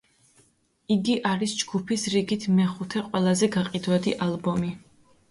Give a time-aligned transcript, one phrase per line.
[0.93, 4.73] იგი არის ჯგუფის რიგით მეხუთე ყველაზე გაყიდვადი ალბომი.